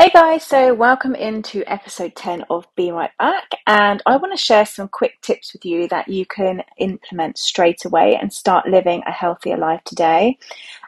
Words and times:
Hey 0.00 0.08
guys, 0.08 0.46
so 0.46 0.72
welcome 0.72 1.14
into 1.14 1.62
episode 1.70 2.16
10 2.16 2.46
of 2.48 2.66
Be 2.74 2.90
Right 2.90 3.10
Back, 3.18 3.50
and 3.66 4.02
I 4.06 4.16
want 4.16 4.32
to 4.32 4.42
share 4.42 4.64
some 4.64 4.88
quick 4.88 5.20
tips 5.20 5.52
with 5.52 5.66
you 5.66 5.88
that 5.88 6.08
you 6.08 6.24
can 6.24 6.62
implement 6.78 7.36
straight 7.36 7.84
away 7.84 8.16
and 8.16 8.32
start 8.32 8.66
living 8.66 9.02
a 9.06 9.12
healthier 9.12 9.58
life 9.58 9.84
today. 9.84 10.38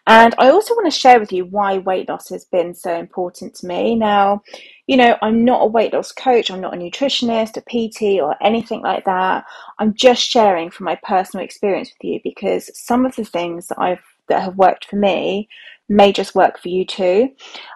And 0.07 0.35
I 0.39 0.49
also 0.49 0.73
want 0.73 0.91
to 0.91 0.99
share 0.99 1.21
with 1.21 1.31
you 1.31 1.45
why 1.45 1.77
weight 1.77 2.09
loss 2.09 2.31
has 2.31 2.47
been 2.47 2.73
so 2.73 2.97
important 2.97 3.55
to 3.57 3.67
me. 3.67 3.97
Now, 3.97 4.41
you 4.87 4.97
know, 4.97 5.19
I'm 5.21 5.45
not 5.45 5.61
a 5.61 5.67
weight 5.67 5.93
loss 5.93 6.11
coach, 6.11 6.51
I'm 6.51 6.63
not 6.63 6.73
a 6.73 6.79
nutritionist, 6.79 7.59
a 7.59 7.61
PT, 7.61 8.19
or 8.19 8.35
anything 8.43 8.81
like 8.81 9.05
that. 9.05 9.45
I'm 9.79 9.93
just 9.93 10.23
sharing 10.23 10.71
from 10.71 10.87
my 10.87 10.99
personal 11.03 11.45
experience 11.45 11.91
with 11.91 12.13
you 12.13 12.21
because 12.25 12.71
some 12.73 13.05
of 13.05 13.15
the 13.17 13.27
things 13.27 13.69
that 13.69 13.79
I've 13.79 14.01
that 14.29 14.43
have 14.43 14.57
worked 14.57 14.87
for 14.87 14.97
me 14.97 15.49
may 15.89 16.13
just 16.13 16.35
work 16.35 16.59
for 16.59 16.69
you 16.69 16.85
too. 16.87 17.31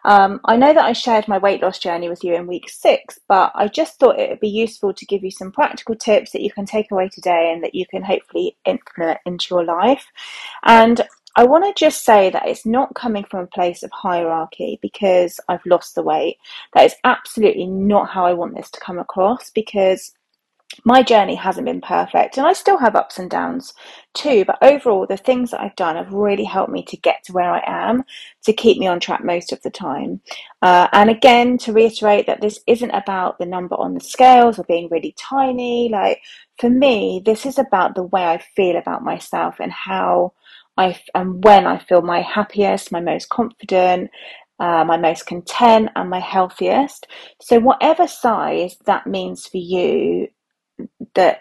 Um, 0.05 0.41
I 0.45 0.57
know 0.57 0.73
that 0.73 0.85
I 0.85 0.93
shared 0.93 1.29
my 1.29 1.39
weight 1.39 1.63
loss 1.63 1.79
journey 1.79 2.09
with 2.09 2.25
you 2.25 2.35
in 2.35 2.47
week 2.47 2.69
six, 2.69 3.19
but 3.29 3.53
I 3.55 3.69
just 3.69 3.99
thought 3.99 4.19
it 4.19 4.31
would 4.31 4.41
be 4.41 4.49
useful 4.49 4.95
to 4.95 5.07
give 5.07 5.23
you 5.23 5.31
some 5.31 5.53
practical 5.53 5.95
tips 5.95 6.33
that 6.33 6.43
you 6.43 6.51
can 6.51 6.67
take 6.67 6.91
away 6.91 7.09
today 7.09 7.53
and 7.53 7.63
that 7.63 7.75
you 7.75 7.87
can 7.87 8.03
hopefully 8.03 8.57
implement 8.65 9.21
into 9.27 9.49
your 9.51 9.65
life. 9.65 10.07
And 10.65 11.07
I 11.39 11.45
want 11.45 11.65
to 11.65 11.79
just 11.79 12.05
say 12.05 12.31
that 12.31 12.49
it's 12.49 12.65
not 12.65 12.95
coming 12.95 13.25
from 13.25 13.41
a 13.41 13.47
place 13.49 13.83
of 13.83 13.91
hierarchy 13.93 14.79
because 14.81 15.39
I've 15.49 15.67
lost 15.67 15.95
the 15.95 16.03
weight. 16.03 16.39
That 16.73 16.87
is 16.87 16.95
absolutely 17.05 17.67
not 17.67 18.09
how 18.09 18.25
I 18.25 18.33
want 18.33 18.57
this 18.57 18.71
to 18.71 18.81
come 18.81 18.99
across 18.99 19.51
because 19.51 20.13
my 20.85 21.03
journey 21.03 21.35
hasn't 21.35 21.67
been 21.67 21.81
perfect 21.81 22.37
and 22.37 22.47
I 22.47 22.53
still 22.53 22.79
have 22.79 22.97
ups 22.97 23.19
and 23.19 23.31
downs 23.31 23.73
too. 24.15 24.45
But 24.45 24.59
overall, 24.63 25.07
the 25.07 25.17
things 25.17 25.51
that 25.51 25.61
I've 25.61 25.77
done 25.77 25.97
have 25.97 26.13
really 26.13 26.45
helped 26.45 26.73
me 26.73 26.85
to 26.85 26.97
get 26.97 27.25
to 27.25 27.33
where 27.33 27.51
I 27.51 27.63
am 27.67 28.05
to 28.45 28.53
keep 28.53 28.79
me 28.79 28.87
on 28.87 29.01
track 29.01 29.25
most 29.25 29.53
of 29.53 29.63
the 29.63 29.71
time. 29.71 30.21
Uh, 30.63 30.89
and 30.93 31.11
again, 31.11 31.59
to 31.59 31.73
reiterate 31.73 32.27
that 32.27 32.41
this 32.41 32.61
isn't 32.67 32.91
about 32.91 33.39
the 33.39 33.47
number 33.47 33.77
on 33.77 33.95
the 33.95 34.01
scales 34.01 34.59
or 34.59 34.65
being 34.65 34.89
really 34.91 35.15
tiny. 35.19 35.89
Like 35.89 36.21
for 36.59 36.71
me, 36.71 37.23
this 37.25 37.47
is 37.47 37.59
about 37.59 37.95
the 37.95 38.05
way 38.05 38.25
I 38.25 38.39
feel 38.39 38.77
about 38.77 39.03
myself 39.03 39.57
and 39.61 39.73
how 39.73 40.33
I 40.77 40.99
and 41.15 41.43
when 41.43 41.67
I 41.67 41.79
feel 41.79 42.03
my 42.03 42.21
happiest, 42.21 42.93
my 42.93 43.01
most 43.01 43.29
confident, 43.31 44.11
uh, 44.59 44.85
my 44.85 44.97
most 44.97 45.27
content, 45.27 45.91
and 45.97 46.11
my 46.11 46.21
healthiest. 46.21 47.07
So, 47.41 47.61
whatever 47.61 48.07
size 48.07 48.77
that 48.87 49.07
means 49.07 49.47
for 49.47 49.59
you, 49.59 50.29
that 51.15 51.41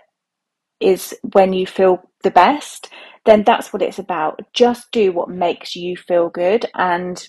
is 0.79 1.13
when 1.33 1.53
you 1.53 1.65
feel 1.65 2.01
the 2.23 2.31
best, 2.31 2.89
then 3.25 3.43
that's 3.43 3.73
what 3.73 3.81
it's 3.81 3.99
about. 3.99 4.41
Just 4.53 4.91
do 4.91 5.11
what 5.11 5.29
makes 5.29 5.75
you 5.75 5.97
feel 5.97 6.29
good 6.29 6.65
and 6.75 7.25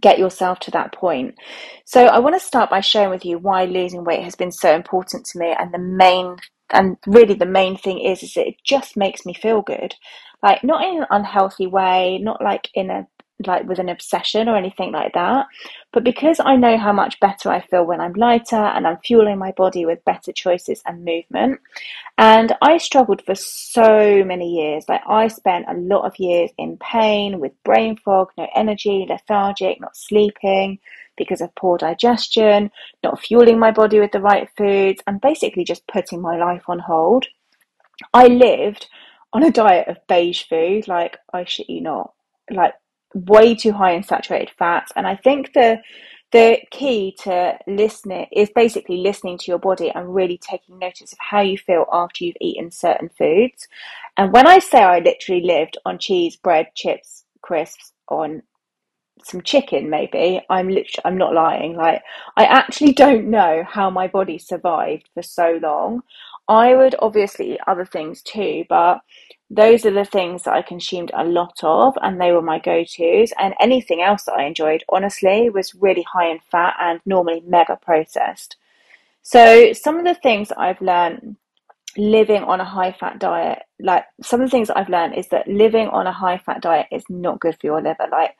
get 0.00 0.18
yourself 0.18 0.58
to 0.60 0.70
that 0.70 0.92
point. 0.94 1.34
So 1.84 2.06
I 2.06 2.18
want 2.18 2.34
to 2.34 2.46
start 2.46 2.70
by 2.70 2.80
sharing 2.80 3.10
with 3.10 3.24
you 3.24 3.38
why 3.38 3.64
losing 3.64 4.04
weight 4.04 4.22
has 4.22 4.34
been 4.34 4.52
so 4.52 4.74
important 4.74 5.26
to 5.26 5.38
me 5.38 5.54
and 5.58 5.72
the 5.72 5.78
main 5.78 6.36
and 6.72 6.96
really 7.06 7.34
the 7.34 7.44
main 7.44 7.76
thing 7.76 8.00
is 8.00 8.22
is 8.22 8.36
it 8.36 8.54
just 8.64 8.96
makes 8.96 9.26
me 9.26 9.34
feel 9.34 9.60
good. 9.62 9.94
Like 10.42 10.64
not 10.64 10.82
in 10.84 11.02
an 11.02 11.06
unhealthy 11.10 11.66
way, 11.66 12.18
not 12.18 12.42
like 12.42 12.68
in 12.74 12.90
a 12.90 13.06
like 13.46 13.64
with 13.64 13.78
an 13.78 13.88
obsession 13.88 14.48
or 14.48 14.56
anything 14.56 14.92
like 14.92 15.12
that. 15.14 15.46
But 15.92 16.04
because 16.04 16.40
I 16.40 16.56
know 16.56 16.78
how 16.78 16.92
much 16.92 17.20
better 17.20 17.50
I 17.50 17.60
feel 17.60 17.84
when 17.84 18.00
I'm 18.00 18.14
lighter 18.14 18.56
and 18.56 18.86
I'm 18.86 18.98
fueling 18.98 19.38
my 19.38 19.52
body 19.52 19.84
with 19.84 20.04
better 20.04 20.32
choices 20.32 20.82
and 20.86 21.04
movement. 21.04 21.60
And 22.18 22.54
I 22.62 22.78
struggled 22.78 23.22
for 23.24 23.34
so 23.34 24.24
many 24.24 24.60
years. 24.60 24.84
Like 24.88 25.02
I 25.06 25.28
spent 25.28 25.66
a 25.68 25.74
lot 25.74 26.04
of 26.04 26.18
years 26.18 26.50
in 26.58 26.76
pain 26.78 27.40
with 27.40 27.62
brain 27.64 27.96
fog, 27.96 28.30
no 28.36 28.48
energy, 28.54 29.06
lethargic, 29.08 29.80
not 29.80 29.96
sleeping 29.96 30.78
because 31.16 31.40
of 31.40 31.54
poor 31.54 31.78
digestion, 31.78 32.70
not 33.04 33.20
fueling 33.20 33.58
my 33.58 33.70
body 33.70 34.00
with 34.00 34.12
the 34.12 34.20
right 34.20 34.48
foods, 34.56 35.02
and 35.06 35.20
basically 35.20 35.64
just 35.64 35.86
putting 35.86 36.20
my 36.20 36.36
life 36.36 36.62
on 36.68 36.78
hold. 36.78 37.26
I 38.14 38.26
lived 38.26 38.88
on 39.32 39.42
a 39.42 39.50
diet 39.50 39.88
of 39.88 40.06
beige 40.06 40.44
food, 40.44 40.88
like 40.88 41.18
I 41.32 41.44
shit 41.44 41.68
you 41.68 41.80
not, 41.80 42.12
like 42.50 42.74
way 43.14 43.54
too 43.54 43.72
high 43.72 43.92
in 43.92 44.02
saturated 44.02 44.50
fats. 44.58 44.92
And 44.96 45.06
I 45.06 45.16
think 45.16 45.52
the 45.54 45.80
the 46.32 46.58
key 46.70 47.16
to 47.24 47.58
listening 47.66 48.26
is 48.32 48.50
basically 48.54 48.98
listening 48.98 49.38
to 49.38 49.50
your 49.50 49.58
body 49.58 49.90
and 49.94 50.14
really 50.14 50.38
taking 50.38 50.78
notice 50.78 51.12
of 51.12 51.18
how 51.20 51.40
you 51.42 51.58
feel 51.58 51.86
after 51.92 52.24
you've 52.24 52.36
eaten 52.40 52.70
certain 52.70 53.10
foods. 53.10 53.68
And 54.16 54.32
when 54.32 54.46
I 54.46 54.58
say 54.58 54.82
I 54.82 55.00
literally 55.00 55.42
lived 55.42 55.78
on 55.84 55.98
cheese, 55.98 56.36
bread, 56.36 56.68
chips, 56.74 57.24
crisps, 57.42 57.92
on 58.08 58.42
some 59.24 59.42
chicken 59.42 59.90
maybe 59.90 60.40
i'm 60.50 60.68
literally 60.68 61.02
i'm 61.04 61.18
not 61.18 61.34
lying 61.34 61.76
like 61.76 62.02
i 62.36 62.44
actually 62.44 62.92
don't 62.92 63.28
know 63.30 63.64
how 63.68 63.90
my 63.90 64.08
body 64.08 64.38
survived 64.38 65.08
for 65.14 65.22
so 65.22 65.58
long 65.62 66.02
i 66.52 66.74
would 66.74 66.94
obviously 67.00 67.54
eat 67.54 67.60
other 67.66 67.84
things 67.84 68.22
too 68.22 68.64
but 68.68 69.00
those 69.52 69.84
are 69.84 69.90
the 69.90 70.06
things 70.06 70.44
that 70.44 70.54
I 70.54 70.62
consumed 70.62 71.10
a 71.12 71.24
lot 71.24 71.58
of, 71.62 71.94
and 72.00 72.18
they 72.18 72.32
were 72.32 72.40
my 72.40 72.58
go 72.58 72.84
tos. 72.84 73.34
And 73.38 73.52
anything 73.60 74.00
else 74.00 74.24
that 74.24 74.32
I 74.32 74.44
enjoyed, 74.44 74.82
honestly, 74.88 75.50
was 75.50 75.74
really 75.74 76.06
high 76.10 76.30
in 76.30 76.38
fat 76.50 76.74
and 76.80 77.00
normally 77.04 77.42
mega 77.46 77.76
processed. 77.76 78.56
So, 79.22 79.74
some 79.74 79.98
of 79.98 80.06
the 80.06 80.14
things 80.14 80.52
I've 80.52 80.80
learned 80.80 81.36
living 81.98 82.42
on 82.44 82.60
a 82.60 82.64
high 82.64 82.92
fat 82.92 83.18
diet, 83.18 83.58
like 83.78 84.06
some 84.22 84.40
of 84.40 84.46
the 84.46 84.50
things 84.50 84.70
I've 84.70 84.88
learned 84.88 85.16
is 85.16 85.28
that 85.28 85.46
living 85.46 85.88
on 85.88 86.06
a 86.06 86.12
high 86.12 86.38
fat 86.38 86.62
diet 86.62 86.86
is 86.90 87.04
not 87.10 87.38
good 87.38 87.56
for 87.60 87.66
your 87.66 87.82
liver. 87.82 88.08
Like, 88.10 88.34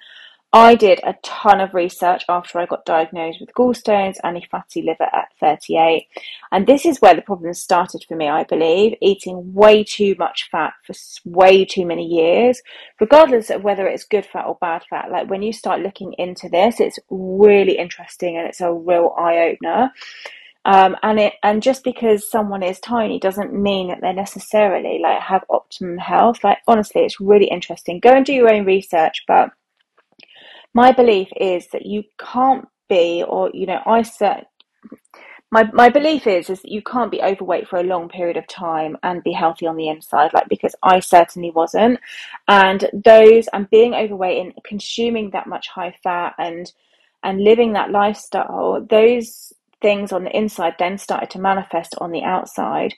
I 0.55 0.75
did 0.75 1.01
a 1.03 1.15
ton 1.23 1.63
of 1.63 1.73
research 1.73 2.25
after 2.29 2.59
I 2.59 2.67
got 2.67 2.85
diagnosed 2.85 3.41
with 3.41 3.55
gallstones 3.55 4.19
and 4.23 4.37
a 4.37 4.47
fatty 4.51 4.83
liver 4.83 5.09
at 5.11 5.29
38. 5.41 6.07
And 6.51 6.67
this 6.67 6.85
is 6.85 7.01
where 7.01 7.15
the 7.15 7.23
problem 7.23 7.55
started 7.55 8.05
for 8.07 8.17
me, 8.17 8.29
I 8.29 8.45
believe, 8.45 8.95
eating 9.01 9.55
way 9.55 9.83
too 9.83 10.15
much 10.19 10.51
fat 10.51 10.75
for 10.85 10.93
way 11.25 11.65
too 11.65 11.87
many 11.87 12.07
years, 12.07 12.61
regardless 13.01 13.49
of 13.49 13.65
whether 13.65 13.87
it's 13.87 14.05
good 14.05 14.27
fat 14.27 14.45
or 14.45 14.59
bad 14.61 14.83
fat. 14.91 15.11
Like 15.11 15.31
when 15.31 15.41
you 15.41 15.55
start 15.55 15.81
looking 15.81 16.13
into 16.19 16.51
this, 16.51 16.81
it's 16.81 16.99
really 17.09 17.79
interesting 17.79 18.37
and 18.37 18.47
it's 18.47 18.61
a 18.61 18.71
real 18.71 19.15
eye 19.19 19.55
opener. 19.55 19.91
Um, 20.67 20.97
and 21.03 21.19
it 21.19 21.33
and 21.43 21.63
just 21.63 21.83
because 21.83 22.31
someone 22.31 22.63
is 22.63 22.79
tiny 22.79 23.19
doesn't 23.19 23.55
mean 23.55 23.89
that 23.89 24.03
they 24.03 24.13
necessarily 24.13 25.01
like 25.03 25.21
have 25.21 25.45
optimum 25.49 25.97
health. 25.97 26.45
Like 26.45 26.59
honestly, 26.69 27.01
it's 27.01 27.21
really 27.21 27.47
interesting. 27.47 28.01
Go 28.01 28.11
and 28.11 28.27
do 28.27 28.35
your 28.35 28.53
own 28.53 28.67
research, 28.67 29.25
but 29.27 29.51
my 30.75 30.93
belief 30.93 31.29
is 31.37 31.69
that 31.69 31.87
you 31.87 32.05
can't 32.19 32.67
be, 32.89 33.25
or 33.27 33.51
you 33.53 33.67
know, 33.67 33.81
I 33.87 34.03
said 34.03 34.47
my 35.53 35.71
my 35.75 35.91
belief 35.91 36.27
is 36.27 36.49
is 36.49 36.63
that 36.63 36.73
you 36.73 36.83
can't 36.83 37.11
be 37.11 37.23
overweight 37.23 37.69
for 37.69 37.79
a 37.79 37.83
long 37.85 38.09
period 38.09 38.39
of 38.39 38.47
time 38.49 38.97
and 39.03 39.23
be 39.23 39.33
healthy 39.33 39.67
on 39.67 39.77
the 39.77 39.89
inside 39.89 40.33
like 40.33 40.49
because 40.49 40.75
I 40.83 40.99
certainly 41.01 41.51
wasn't. 41.51 42.01
And 42.49 42.89
those 43.05 43.49
and 43.53 43.69
being 43.71 43.95
overweight 43.95 44.41
and 44.41 44.55
consuming 44.65 45.31
that 45.31 45.47
much 45.47 45.69
high 45.69 45.95
fat 46.03 46.35
and 46.39 46.73
and 47.23 47.45
living 47.45 47.75
that 47.75 47.91
lifestyle 47.91 48.85
those 48.89 49.53
things 49.83 50.13
on 50.13 50.25
the 50.25 50.35
inside 50.35 50.75
then 50.79 50.97
started 50.97 51.29
to 51.31 51.41
manifest 51.41 51.95
on 51.99 52.13
the 52.13 52.23
outside. 52.23 52.95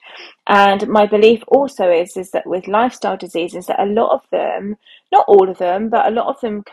And 0.47 0.87
my 0.87 1.05
belief 1.05 1.43
also 1.47 1.91
is 1.91 2.15
is 2.15 2.31
that 2.31 2.47
with 2.47 2.67
lifestyle 2.67 3.17
diseases, 3.17 3.65
that 3.65 3.81
a 3.81 3.85
lot 3.85 4.13
of 4.13 4.21
them, 4.31 4.77
not 5.11 5.25
all 5.27 5.49
of 5.49 5.57
them, 5.57 5.89
but 5.89 6.05
a 6.05 6.11
lot 6.11 6.27
of 6.27 6.39
them 6.39 6.63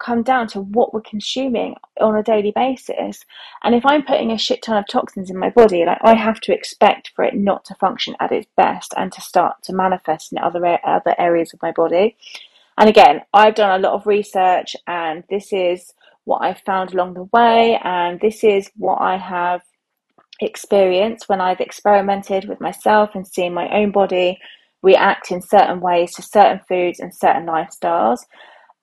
come 0.00 0.22
down 0.22 0.48
to 0.48 0.60
what 0.62 0.92
we're 0.92 1.02
consuming 1.02 1.76
on 2.00 2.16
a 2.16 2.22
daily 2.22 2.52
basis. 2.52 3.24
And 3.62 3.74
if 3.74 3.84
I'm 3.84 4.04
putting 4.04 4.32
a 4.32 4.38
shit 4.38 4.62
ton 4.62 4.78
of 4.78 4.88
toxins 4.88 5.30
in 5.30 5.38
my 5.38 5.50
body, 5.50 5.84
like 5.84 5.98
I 6.02 6.14
have 6.14 6.40
to 6.40 6.54
expect 6.54 7.12
for 7.14 7.24
it 7.24 7.34
not 7.34 7.64
to 7.66 7.74
function 7.74 8.16
at 8.18 8.32
its 8.32 8.48
best 8.56 8.94
and 8.96 9.12
to 9.12 9.20
start 9.20 9.62
to 9.64 9.72
manifest 9.72 10.32
in 10.32 10.38
other 10.38 10.78
other 10.84 11.14
areas 11.18 11.52
of 11.52 11.62
my 11.62 11.72
body. 11.72 12.16
And 12.80 12.88
again, 12.88 13.22
I've 13.34 13.56
done 13.56 13.78
a 13.78 13.82
lot 13.82 13.94
of 13.94 14.06
research, 14.06 14.76
and 14.86 15.24
this 15.28 15.52
is 15.52 15.92
what 16.28 16.42
I've 16.42 16.60
found 16.66 16.92
along 16.92 17.14
the 17.14 17.28
way, 17.32 17.80
and 17.82 18.20
this 18.20 18.44
is 18.44 18.70
what 18.76 19.00
I 19.00 19.16
have 19.16 19.62
experienced 20.40 21.28
when 21.28 21.40
I've 21.40 21.60
experimented 21.60 22.46
with 22.48 22.60
myself 22.60 23.10
and 23.14 23.26
seen 23.26 23.54
my 23.54 23.68
own 23.70 23.90
body 23.90 24.38
react 24.82 25.32
in 25.32 25.40
certain 25.40 25.80
ways 25.80 26.14
to 26.14 26.22
certain 26.22 26.60
foods 26.68 27.00
and 27.00 27.14
certain 27.14 27.46
lifestyles. 27.46 28.18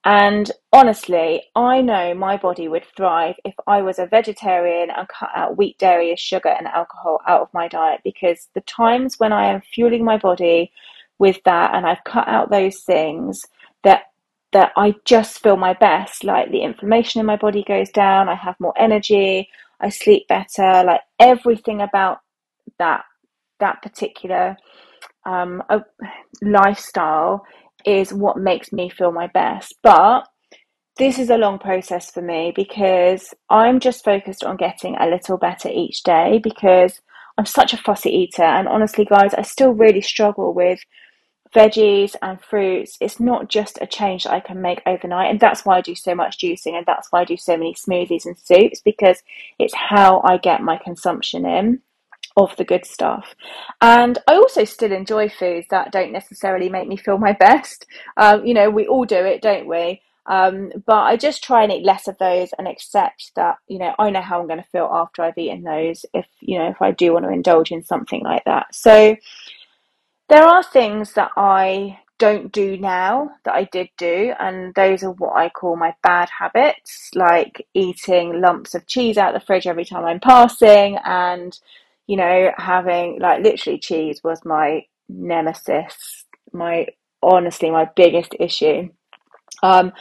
And 0.04 0.52
honestly, 0.74 1.44
I 1.56 1.82
know 1.82 2.16
my 2.16 2.36
body 2.38 2.68
would 2.68 2.86
thrive 2.98 3.36
if 3.46 3.54
I 3.68 3.82
was 3.84 4.00
a 4.00 4.08
vegetarian 4.08 4.90
and 4.90 5.08
cut 5.08 5.30
out 5.36 5.56
wheat, 5.56 5.78
dairy, 5.78 6.16
sugar, 6.18 6.50
and 6.50 6.68
alcohol 6.68 7.22
out 7.28 7.42
of 7.42 7.54
my 7.54 7.68
diet 7.68 8.02
because 8.04 8.48
the 8.56 8.62
times 8.62 9.16
when 9.20 9.32
I 9.32 9.52
am 9.52 9.62
fueling 9.62 10.04
my 10.04 10.18
body 10.18 10.72
with 11.20 11.40
that 11.46 11.76
and 11.76 11.86
I've 11.86 12.04
cut 12.06 12.28
out 12.28 12.50
those 12.50 12.82
things 12.82 13.46
that 13.84 14.06
that 14.56 14.72
I 14.78 14.96
just 15.04 15.44
feel 15.44 15.58
my 15.58 15.74
best. 15.74 16.24
Like 16.24 16.50
the 16.50 16.62
inflammation 16.62 17.20
in 17.20 17.26
my 17.26 17.36
body 17.36 17.62
goes 17.68 17.90
down, 17.90 18.30
I 18.30 18.36
have 18.36 18.56
more 18.58 18.74
energy, 18.80 19.50
I 19.82 19.90
sleep 19.90 20.30
better. 20.30 20.82
Like 20.86 21.02
everything 21.20 21.82
about 21.82 22.20
that 22.80 23.04
that 23.60 23.82
particular 23.82 24.56
um, 25.26 25.62
lifestyle 26.42 27.46
is 27.86 28.14
what 28.14 28.38
makes 28.38 28.72
me 28.72 28.90
feel 28.90 29.12
my 29.12 29.28
best. 29.28 29.76
But 29.84 30.26
this 30.98 31.20
is 31.20 31.30
a 31.30 31.38
long 31.38 31.60
process 31.60 32.10
for 32.10 32.22
me 32.22 32.54
because 32.56 33.34
I'm 33.50 33.82
just 33.82 34.06
focused 34.06 34.46
on 34.46 34.56
getting 34.56 34.96
a 34.96 35.10
little 35.10 35.38
better 35.38 35.68
each 35.70 36.04
day 36.04 36.40
because 36.42 37.02
I'm 37.38 37.46
such 37.46 37.74
a 37.74 37.78
fussy 37.78 38.10
eater. 38.10 38.44
And 38.44 38.70
honestly, 38.70 39.04
guys, 39.04 39.34
I 39.34 39.42
still 39.42 39.72
really 39.72 40.00
struggle 40.00 40.54
with 40.54 40.80
veggies 41.56 42.16
and 42.22 42.40
fruits. 42.42 42.98
It's 43.00 43.20
not 43.20 43.48
just 43.48 43.80
a 43.82 43.88
change 43.88 44.26
that 44.26 44.34
I 44.34 44.40
can 44.42 44.62
make 44.62 44.82
overnight. 44.86 45.32
And 45.32 45.40
that's 45.40 45.66
why 45.66 45.78
I 45.78 45.82
do 45.82 45.96
so 45.96 46.14
much 46.14 46.38
juicing 46.38 46.74
and 46.74 46.86
that's 46.86 47.12
why 47.12 47.22
I 47.22 47.26
do 47.26 47.38
so 47.38 47.58
many 47.58 47.74
smoothies 47.74 48.26
and 48.26 48.38
soups 48.38 48.82
because 48.82 49.24
it's 49.58 49.74
how 49.74 50.22
I 50.26 50.38
get 50.38 50.62
my 50.62 50.78
consumption 50.78 51.46
in 51.46 51.82
of 52.38 52.56
the 52.58 52.66
good 52.66 52.86
stuff. 52.86 53.34
And 53.82 54.18
I 54.28 54.36
also 54.36 54.66
still 54.66 54.92
enjoy 54.92 55.30
foods 55.30 55.68
that 55.70 55.94
don't 55.94 56.12
necessarily 56.12 56.68
make 56.68 56.88
me 56.88 56.98
feel 56.98 57.18
my 57.18 57.32
best. 57.32 57.86
Um, 58.18 58.46
you 58.46 58.54
know, 58.54 58.70
we 58.70 58.88
all 58.88 59.06
do 59.06 59.24
it, 59.24 59.42
don't 59.42 59.68
we? 59.68 60.02
Um, 60.28 60.72
but 60.86 61.04
I 61.04 61.18
just 61.18 61.44
try 61.44 61.64
and 61.64 61.72
eat 61.72 61.86
less 61.86 62.08
of 62.08 62.18
those 62.18 62.50
and 62.58 62.68
accept 62.68 63.32
that, 63.36 63.58
you 63.68 63.78
know, 63.78 63.94
I 64.00 64.10
know 64.10 64.22
how 64.22 64.42
I'm 64.42 64.48
going 64.48 64.62
to 64.62 64.70
feel 64.70 64.90
after 64.92 65.22
I've 65.22 65.38
eaten 65.38 65.64
those 65.64 66.06
if, 66.14 66.26
you 66.42 66.58
know, 66.58 66.70
if 66.70 66.82
I 66.82 66.92
do 66.92 67.14
want 67.14 67.26
to 67.26 67.32
indulge 67.32 67.72
in 67.72 67.84
something 67.84 68.24
like 68.24 68.44
that. 68.46 68.74
So 68.74 69.16
there 70.30 70.44
are 70.44 70.64
things 70.64 71.14
that 71.14 71.32
I 71.38 72.00
don't 72.18 72.52
do 72.52 72.78
now 72.78 73.32
that 73.44 73.56
I 73.56 73.66
did 73.66 73.90
do, 73.98 74.34
and 74.40 74.74
those 74.76 75.04
are 75.04 75.12
what 75.12 75.36
I 75.36 75.50
call 75.50 75.76
my 75.76 75.94
bad 76.04 76.30
habits, 76.30 77.12
like 77.14 77.68
eating 77.74 78.42
lumps 78.42 78.74
of 78.74 78.88
cheese 78.88 79.18
out 79.18 79.34
the 79.34 79.40
fridge 79.40 79.68
every 79.68 79.86
time 79.86 80.06
I'm 80.06 80.20
passing 80.20 80.98
and 81.04 81.58
you 82.08 82.18
know, 82.18 82.52
having 82.58 83.20
like 83.20 83.44
literally 83.44 83.80
cheese 83.80 84.24
was 84.24 84.44
my 84.46 84.86
nemesis, 85.10 86.26
my 86.54 86.88
honestly 87.22 87.72
my 87.72 87.90
biggest 87.96 88.36
issue. 88.40 88.90
Um, 89.64 89.92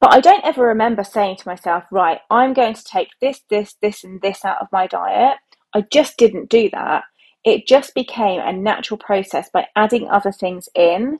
but 0.00 0.12
I 0.12 0.20
don't 0.20 0.44
ever 0.44 0.66
remember 0.66 1.04
saying 1.04 1.36
to 1.36 1.48
myself, 1.48 1.84
right, 1.90 2.20
I'm 2.30 2.54
going 2.54 2.74
to 2.74 2.84
take 2.84 3.10
this, 3.20 3.42
this, 3.50 3.76
this, 3.80 4.02
and 4.02 4.20
this 4.20 4.44
out 4.44 4.60
of 4.60 4.68
my 4.72 4.86
diet. 4.86 5.36
I 5.74 5.82
just 5.92 6.16
didn't 6.16 6.50
do 6.50 6.70
that. 6.72 7.04
It 7.44 7.66
just 7.66 7.94
became 7.94 8.40
a 8.40 8.52
natural 8.52 8.98
process 8.98 9.50
by 9.50 9.66
adding 9.76 10.08
other 10.08 10.32
things 10.32 10.68
in 10.74 11.18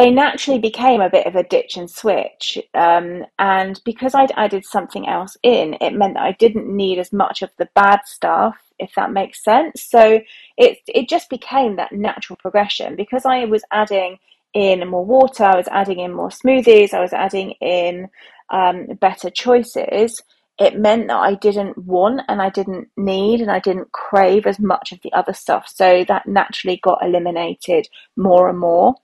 they 0.00 0.10
naturally 0.10 0.58
became 0.58 1.02
a 1.02 1.10
bit 1.10 1.26
of 1.26 1.36
a 1.36 1.42
ditch 1.42 1.76
and 1.76 1.90
switch. 1.90 2.58
Um, 2.74 3.26
and 3.38 3.80
because 3.84 4.14
I'd 4.14 4.32
added 4.36 4.64
something 4.64 5.06
else 5.06 5.36
in, 5.42 5.76
it 5.80 5.92
meant 5.92 6.14
that 6.14 6.22
I 6.22 6.32
didn't 6.32 6.74
need 6.74 6.98
as 6.98 7.12
much 7.12 7.42
of 7.42 7.50
the 7.58 7.68
bad 7.74 8.00
stuff, 8.06 8.56
if 8.78 8.94
that 8.94 9.12
makes 9.12 9.44
sense. 9.44 9.82
So 9.82 10.20
it 10.56 10.78
it 10.88 11.08
just 11.08 11.28
became 11.28 11.76
that 11.76 11.92
natural 11.92 12.36
progression 12.36 12.96
because 12.96 13.26
I 13.26 13.44
was 13.44 13.62
adding 13.72 14.18
in 14.54 14.88
more 14.88 15.04
water, 15.04 15.44
I 15.44 15.56
was 15.56 15.68
adding 15.68 15.98
in 15.98 16.12
more 16.14 16.30
smoothies, 16.30 16.94
I 16.94 17.00
was 17.00 17.12
adding 17.12 17.50
in 17.60 18.08
um, 18.48 18.86
better 19.00 19.28
choices. 19.28 20.22
It 20.60 20.78
meant 20.78 21.08
that 21.08 21.16
I 21.16 21.34
didn't 21.34 21.78
want 21.78 22.20
and 22.28 22.42
I 22.42 22.50
didn't 22.50 22.88
need 22.96 23.40
and 23.40 23.50
I 23.50 23.60
didn't 23.60 23.92
crave 23.92 24.46
as 24.46 24.60
much 24.60 24.92
of 24.92 25.00
the 25.02 25.12
other 25.14 25.32
stuff. 25.32 25.66
So 25.66 26.04
that 26.06 26.28
naturally 26.28 26.78
got 26.82 27.02
eliminated 27.02 27.88
more 28.14 28.48
and 28.48 28.58
more. 28.58 28.94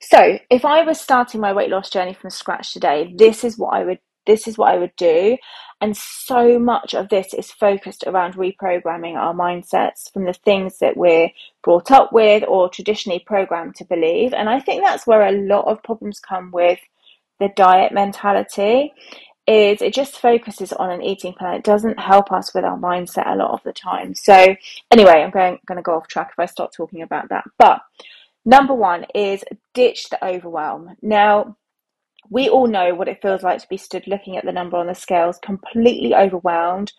So, 0.00 0.38
if 0.50 0.64
I 0.64 0.82
was 0.82 1.00
starting 1.00 1.40
my 1.40 1.52
weight 1.52 1.70
loss 1.70 1.90
journey 1.90 2.14
from 2.14 2.30
scratch 2.30 2.72
today, 2.72 3.14
this 3.16 3.44
is 3.44 3.58
what 3.58 3.74
I 3.74 3.84
would 3.84 3.98
this 4.26 4.46
is 4.46 4.56
what 4.56 4.72
I 4.72 4.78
would 4.78 4.94
do. 4.96 5.36
And 5.80 5.96
so 5.96 6.58
much 6.58 6.94
of 6.94 7.08
this 7.08 7.34
is 7.34 7.52
focused 7.52 8.04
around 8.06 8.36
reprogramming 8.36 9.16
our 9.16 9.34
mindsets 9.34 10.10
from 10.12 10.24
the 10.24 10.32
things 10.32 10.78
that 10.78 10.96
we're 10.96 11.28
brought 11.62 11.90
up 11.90 12.12
with 12.12 12.42
or 12.48 12.70
traditionally 12.70 13.18
programmed 13.18 13.74
to 13.76 13.84
believe. 13.84 14.32
And 14.32 14.48
I 14.48 14.60
think 14.60 14.82
that's 14.82 15.06
where 15.06 15.26
a 15.26 15.32
lot 15.32 15.66
of 15.66 15.82
problems 15.82 16.20
come 16.20 16.50
with 16.52 16.78
the 17.38 17.50
diet 17.54 17.92
mentality 17.92 18.94
is 19.46 19.82
it 19.82 19.94
just 19.94 20.20
focuses 20.20 20.72
on 20.72 20.90
an 20.90 21.02
eating 21.02 21.34
plan. 21.34 21.54
It 21.54 21.64
doesn't 21.64 21.98
help 21.98 22.32
us 22.32 22.54
with 22.54 22.64
our 22.64 22.78
mindset 22.78 23.30
a 23.30 23.36
lot 23.36 23.52
of 23.52 23.62
the 23.64 23.72
time. 23.72 24.14
So 24.14 24.56
anyway, 24.90 25.22
I'm 25.22 25.30
going 25.30 25.58
going 25.66 25.76
to 25.76 25.82
go 25.82 25.96
off 25.96 26.08
track 26.08 26.30
if 26.32 26.38
I 26.38 26.46
start 26.46 26.72
talking 26.72 27.02
about 27.02 27.28
that. 27.28 27.44
But 27.58 27.82
Number 28.44 28.74
one 28.74 29.06
is 29.14 29.42
ditch 29.72 30.10
the 30.10 30.22
overwhelm. 30.24 30.96
Now, 31.00 31.56
we 32.28 32.48
all 32.48 32.66
know 32.66 32.94
what 32.94 33.08
it 33.08 33.22
feels 33.22 33.42
like 33.42 33.60
to 33.60 33.68
be 33.68 33.76
stood 33.76 34.06
looking 34.06 34.36
at 34.36 34.44
the 34.44 34.52
number 34.52 34.76
on 34.76 34.86
the 34.86 34.94
scales, 34.94 35.38
completely 35.38 36.14
overwhelmed, 36.14 36.92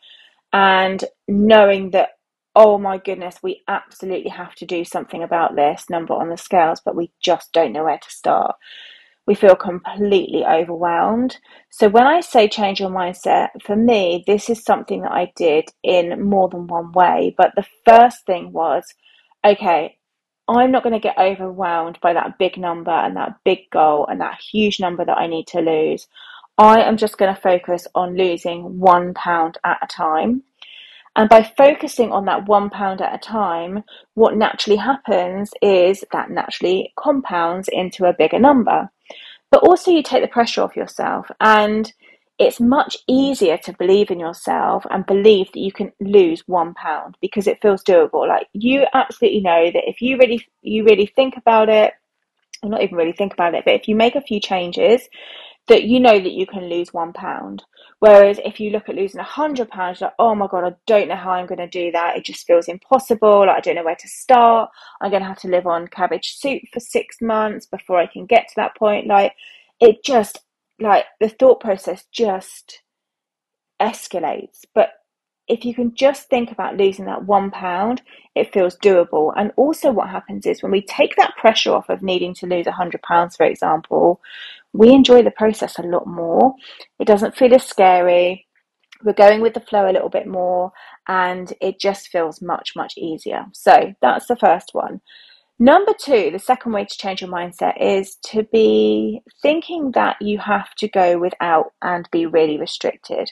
and 0.53 1.03
knowing 1.27 1.91
that, 1.91 2.09
oh 2.55 2.77
my 2.77 2.97
goodness, 2.97 3.37
we 3.43 3.61
absolutely 3.67 4.29
have 4.29 4.55
to 4.55 4.65
do 4.65 4.83
something 4.83 5.21
about 5.21 5.55
this 5.55 5.85
number 5.89 6.13
on 6.13 6.29
the 6.29 6.37
scales, 6.37 6.81
but 6.83 6.95
we 6.95 7.11
just 7.21 7.51
don't 7.53 7.73
know 7.73 7.83
where 7.83 7.99
to 7.99 8.09
start. 8.09 8.55
We 9.27 9.35
feel 9.35 9.55
completely 9.55 10.45
overwhelmed. 10.45 11.37
So, 11.71 11.89
when 11.89 12.05
I 12.05 12.21
say 12.21 12.47
change 12.47 12.79
your 12.79 12.89
mindset, 12.89 13.49
for 13.63 13.75
me, 13.75 14.23
this 14.27 14.49
is 14.49 14.63
something 14.63 15.01
that 15.01 15.11
I 15.11 15.31
did 15.35 15.69
in 15.83 16.21
more 16.21 16.47
than 16.49 16.67
one 16.67 16.91
way. 16.91 17.33
But 17.37 17.53
the 17.55 17.65
first 17.85 18.25
thing 18.25 18.51
was 18.51 18.83
okay, 19.45 19.97
I'm 20.47 20.71
not 20.71 20.83
going 20.83 20.93
to 20.93 20.99
get 20.99 21.17
overwhelmed 21.17 21.99
by 22.01 22.13
that 22.13 22.37
big 22.37 22.57
number 22.57 22.91
and 22.91 23.15
that 23.15 23.37
big 23.43 23.69
goal 23.71 24.05
and 24.07 24.21
that 24.21 24.39
huge 24.39 24.79
number 24.79 25.03
that 25.05 25.17
I 25.17 25.27
need 25.27 25.47
to 25.47 25.59
lose. 25.59 26.07
I 26.57 26.81
am 26.81 26.97
just 26.97 27.17
going 27.17 27.33
to 27.33 27.41
focus 27.41 27.87
on 27.95 28.15
losing 28.15 28.79
one 28.79 29.13
pound 29.13 29.57
at 29.65 29.79
a 29.81 29.87
time. 29.87 30.43
And 31.15 31.29
by 31.29 31.43
focusing 31.43 32.11
on 32.11 32.25
that 32.25 32.45
one 32.47 32.69
pound 32.69 33.01
at 33.01 33.15
a 33.15 33.17
time, 33.17 33.83
what 34.15 34.35
naturally 34.35 34.77
happens 34.77 35.51
is 35.61 36.03
that 36.11 36.29
naturally 36.29 36.93
compounds 36.97 37.69
into 37.71 38.05
a 38.05 38.13
bigger 38.13 38.39
number. 38.39 38.89
But 39.51 39.63
also, 39.63 39.91
you 39.91 40.03
take 40.03 40.21
the 40.21 40.27
pressure 40.27 40.61
off 40.61 40.75
yourself. 40.75 41.27
And 41.39 41.91
it's 42.37 42.59
much 42.59 42.97
easier 43.07 43.57
to 43.57 43.73
believe 43.73 44.11
in 44.11 44.19
yourself 44.19 44.85
and 44.89 45.05
believe 45.05 45.47
that 45.53 45.59
you 45.59 45.71
can 45.71 45.91
lose 46.01 46.43
one 46.47 46.73
pound 46.73 47.17
because 47.21 47.47
it 47.47 47.61
feels 47.61 47.83
doable. 47.83 48.27
Like 48.27 48.47
you 48.53 48.85
absolutely 48.93 49.39
know 49.39 49.71
that 49.71 49.89
if 49.89 50.01
you 50.01 50.17
really 50.17 50.45
you 50.61 50.83
really 50.83 51.05
think 51.05 51.37
about 51.37 51.69
it, 51.69 51.93
or 52.61 52.69
not 52.69 52.81
even 52.81 52.97
really 52.97 53.13
think 53.13 53.33
about 53.33 53.53
it, 53.55 53.63
but 53.63 53.75
if 53.75 53.87
you 53.87 53.95
make 53.95 54.15
a 54.15 54.21
few 54.21 54.41
changes, 54.41 55.07
that 55.67 55.83
you 55.83 55.99
know 55.99 56.19
that 56.19 56.33
you 56.33 56.45
can 56.45 56.69
lose 56.69 56.93
one 56.93 57.13
pound. 57.13 57.63
Whereas 58.05 58.39
if 58.45 58.59
you 58.59 58.69
look 58.69 58.87
at 58.87 58.93
losing 58.93 59.19
a 59.19 59.23
hundred 59.23 59.67
pounds, 59.69 59.99
like, 59.99 60.13
oh 60.19 60.35
my 60.35 60.45
god, 60.45 60.63
I 60.63 60.75
don't 60.85 61.07
know 61.07 61.15
how 61.15 61.31
I'm 61.31 61.47
going 61.47 61.57
to 61.57 61.67
do 61.67 61.91
that. 61.93 62.15
It 62.15 62.23
just 62.23 62.45
feels 62.45 62.67
impossible. 62.67 63.47
Like, 63.47 63.57
I 63.57 63.59
don't 63.61 63.73
know 63.73 63.83
where 63.83 63.95
to 63.95 64.07
start. 64.07 64.69
I'm 65.01 65.09
going 65.09 65.23
to 65.23 65.27
have 65.27 65.39
to 65.39 65.47
live 65.47 65.65
on 65.65 65.87
cabbage 65.87 66.35
soup 66.37 66.61
for 66.71 66.79
six 66.79 67.19
months 67.19 67.65
before 67.65 67.97
I 67.97 68.05
can 68.05 68.27
get 68.27 68.47
to 68.49 68.53
that 68.57 68.77
point. 68.77 69.07
Like, 69.07 69.33
it 69.79 70.03
just 70.03 70.37
like 70.79 71.05
the 71.19 71.29
thought 71.29 71.59
process 71.61 72.05
just 72.11 72.83
escalates. 73.81 74.59
But 74.75 74.89
if 75.47 75.65
you 75.65 75.73
can 75.73 75.95
just 75.95 76.29
think 76.29 76.51
about 76.51 76.77
losing 76.77 77.05
that 77.05 77.25
one 77.25 77.49
pound, 77.49 78.03
it 78.35 78.53
feels 78.53 78.77
doable. 78.77 79.33
And 79.35 79.51
also, 79.55 79.91
what 79.91 80.09
happens 80.09 80.45
is 80.45 80.61
when 80.61 80.71
we 80.71 80.83
take 80.83 81.15
that 81.15 81.37
pressure 81.37 81.73
off 81.73 81.89
of 81.89 82.03
needing 82.03 82.35
to 82.35 82.45
lose 82.45 82.67
a 82.67 82.71
hundred 82.71 83.01
pounds, 83.01 83.35
for 83.35 83.47
example, 83.47 84.21
we 84.77 84.89
enjoy 84.89 85.23
the 85.23 85.31
process 85.31 85.79
a 85.79 85.83
lot 85.83 86.07
more. 86.07 86.53
It 86.99 87.07
doesn't 87.07 87.37
feel 87.37 87.53
as 87.53 87.65
scary. 87.65 88.47
We're 89.03 89.13
going 89.13 89.41
with 89.41 89.53
the 89.53 89.59
flow 89.59 89.89
a 89.89 89.93
little 89.93 90.09
bit 90.09 90.27
more, 90.27 90.71
and 91.07 91.51
it 91.61 91.79
just 91.79 92.07
feels 92.07 92.41
much, 92.41 92.71
much 92.75 92.93
easier. 92.97 93.45
So, 93.53 93.93
that's 94.01 94.27
the 94.27 94.37
first 94.37 94.69
one. 94.73 95.01
Number 95.57 95.93
two, 95.97 96.31
the 96.31 96.39
second 96.39 96.73
way 96.73 96.83
to 96.83 96.97
change 96.97 97.21
your 97.21 97.29
mindset 97.29 97.81
is 97.81 98.17
to 98.31 98.43
be 98.51 99.21
thinking 99.41 99.91
that 99.91 100.17
you 100.19 100.37
have 100.39 100.75
to 100.75 100.89
go 100.89 101.17
without 101.17 101.71
and 101.81 102.09
be 102.11 102.25
really 102.25 102.57
restricted. 102.57 103.31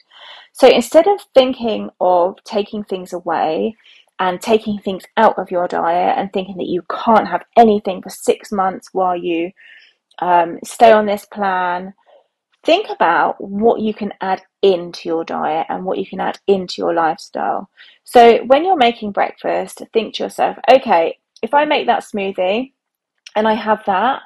So 0.53 0.69
instead 0.69 1.05
of 1.05 1.19
thinking 1.33 1.89
of 1.99 2.37
taking 2.45 2.85
things 2.85 3.11
away 3.11 3.75
and 4.19 4.39
taking 4.39 4.79
things 4.79 5.03
out 5.17 5.37
of 5.37 5.51
your 5.51 5.67
diet 5.67 6.17
and 6.17 6.31
thinking 6.31 6.55
that 6.57 6.69
you 6.69 6.83
can't 6.89 7.27
have 7.27 7.43
anything 7.57 8.01
for 8.01 8.09
six 8.09 8.53
months 8.53 8.87
while 8.93 9.17
you 9.17 9.51
um, 10.23 10.59
stay 10.63 10.91
on 10.91 11.05
this 11.05 11.25
plan, 11.25 11.93
think 12.63 12.87
about 12.89 13.35
what 13.41 13.81
you 13.81 13.93
can 13.93 14.13
add 14.21 14.41
into 14.61 15.09
your 15.09 15.25
diet 15.25 15.67
and 15.69 15.83
what 15.83 15.97
you 15.97 16.05
can 16.05 16.21
add 16.21 16.39
into 16.47 16.75
your 16.77 16.93
lifestyle. 16.93 17.69
So 18.05 18.43
when 18.45 18.63
you're 18.63 18.77
making 18.77 19.11
breakfast, 19.11 19.81
think 19.91 20.15
to 20.15 20.23
yourself, 20.23 20.57
okay, 20.71 21.19
if 21.41 21.53
I 21.53 21.65
make 21.65 21.87
that 21.87 22.05
smoothie 22.05 22.71
and 23.35 23.47
I 23.47 23.53
have 23.53 23.81
that, 23.85 24.21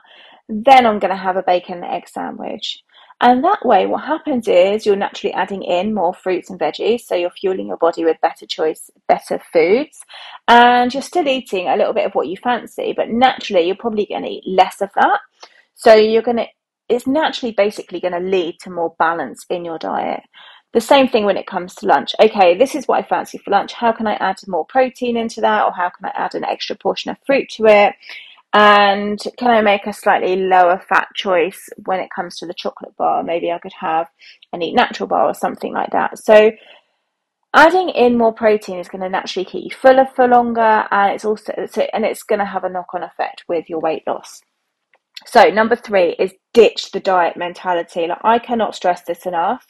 then 0.48 0.86
I'm 0.86 1.00
going 1.00 1.12
to 1.12 1.18
have 1.18 1.36
a 1.36 1.44
bacon 1.44 1.84
and 1.84 1.86
egg 1.86 2.08
sandwich. 2.08 2.84
And 3.20 3.44
that 3.44 3.66
way, 3.66 3.88
what 3.88 4.04
happens 4.04 4.48
is 4.48 4.86
you're 4.86 4.96
naturally 4.96 5.34
adding 5.34 5.64
in 5.64 5.96
more 5.96 6.14
fruits 6.14 6.52
and 6.52 6.60
veggies, 6.60 7.02
so 7.02 7.16
you're 7.16 7.32
fueling 7.32 7.68
your 7.70 7.78
body 7.78 8.06
with 8.06 8.22
better 8.22 8.46
choice, 8.46 8.92
better 9.08 9.42
foods, 9.52 10.00
and 10.48 10.94
you're 10.94 11.02
still 11.02 11.28
eating 11.28 11.68
a 11.68 11.76
little 11.76 11.94
bit 11.94 12.06
of 12.06 12.14
what 12.14 12.28
you 12.28 12.38
fancy, 12.38 12.94
but 12.96 13.10
naturally, 13.10 13.66
you're 13.66 13.76
probably 13.76 14.06
going 14.06 14.22
to 14.22 14.30
eat 14.30 14.44
less 14.46 14.82
of 14.82 14.92
that. 14.94 15.20
So 15.78 15.94
you're 15.94 16.24
going 16.24 16.38
to, 16.38 16.48
it's 16.90 17.08
naturally 17.08 17.54
basically 17.54 18.00
going 18.00 18.14
to 18.14 18.20
lead 18.20 18.58
to 18.62 18.70
more 18.70 18.96
balance 19.00 19.46
in 19.50 19.64
your 19.64 19.78
diet. 19.78 20.24
The 20.74 20.82
same 20.82 21.08
thing 21.08 21.24
when 21.26 21.38
it 21.38 21.48
comes 21.48 21.76
to 21.76 21.86
lunch. 21.86 22.14
Okay, 22.20 22.58
this 22.58 22.76
is 22.76 22.88
what 22.88 23.00
I 23.00 23.08
fancy 23.08 23.38
for 23.38 23.52
lunch. 23.52 23.74
How 23.74 23.92
can 23.92 24.06
I 24.06 24.16
add 24.16 24.38
more 24.48 24.66
protein 24.66 25.16
into 25.16 25.40
that? 25.42 25.64
Or 25.64 25.72
how 25.72 25.90
can 25.90 26.06
I 26.06 26.12
add 26.16 26.36
an 26.36 26.44
extra 26.44 26.76
portion 26.76 27.12
of 27.12 27.18
fruit 27.26 27.48
to 27.52 27.66
it? 27.68 27.94
And 28.54 29.20
can 29.38 29.52
I 29.52 29.62
make 29.62 29.86
a 29.86 29.94
slightly 29.94 30.36
lower 30.36 30.82
fat 30.90 31.08
choice 31.16 31.70
when 31.86 32.00
it 32.00 32.10
comes 32.16 32.38
to 32.38 32.46
the 32.46 32.54
chocolate 32.54 32.96
bar? 32.98 33.24
Maybe 33.24 33.52
I 33.52 33.60
could 33.60 33.74
have 33.80 34.08
an 34.52 34.62
eat 34.62 34.74
natural 34.74 35.08
bar 35.08 35.26
or 35.26 35.34
something 35.34 35.74
like 35.74 35.92
that. 35.92 36.18
So 36.18 36.52
adding 37.54 37.90
in 37.90 38.18
more 38.18 38.34
protein 38.34 38.80
is 38.80 38.88
going 38.88 39.02
to 39.02 39.10
naturally 39.10 39.46
keep 39.46 39.64
you 39.64 39.76
fuller 39.76 40.08
for 40.16 40.28
longer 40.28 40.86
and 40.92 41.14
it's 41.14 41.26
also 41.26 41.54
and 41.94 42.06
it's 42.06 42.24
going 42.24 42.40
to 42.40 42.46
have 42.46 42.64
a 42.64 42.70
knock-on 42.70 43.04
effect 43.04 43.44
with 43.48 43.70
your 43.70 43.80
weight 43.80 44.04
loss. 44.08 44.42
So 45.28 45.50
number 45.50 45.76
three 45.76 46.16
is 46.18 46.34
ditch 46.54 46.92
the 46.92 47.02
diet 47.02 47.36
mentality. 47.36 48.08
Like 48.08 48.24
I 48.24 48.40
cannot 48.40 48.76
stress 48.76 49.04
this 49.04 49.26
enough. 49.26 49.68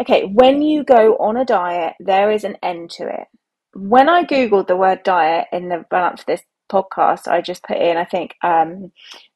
Okay, 0.00 0.24
when 0.24 0.62
you 0.62 0.82
go 0.82 1.16
on 1.16 1.36
a 1.36 1.44
diet, 1.44 1.94
there 2.00 2.32
is 2.32 2.42
an 2.42 2.56
end 2.62 2.90
to 2.92 3.04
it. 3.04 3.28
When 3.74 4.08
I 4.08 4.24
googled 4.24 4.66
the 4.66 4.76
word 4.76 5.04
diet 5.04 5.46
in 5.52 5.68
the 5.68 5.84
run 5.92 6.02
up 6.02 6.16
to 6.16 6.26
this 6.26 6.42
podcast, 6.70 7.28
I 7.28 7.40
just 7.40 7.62
put 7.62 7.76
in, 7.76 7.96
I 7.96 8.04
think, 8.04 8.34
um, 8.42 8.90